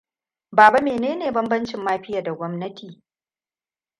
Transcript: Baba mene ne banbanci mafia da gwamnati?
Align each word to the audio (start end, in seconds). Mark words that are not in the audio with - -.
Baba 0.57 0.79
mene 0.85 1.09
ne 1.15 1.31
banbanci 1.31 1.77
mafia 1.77 2.21
da 2.23 2.33
gwamnati? 2.33 3.01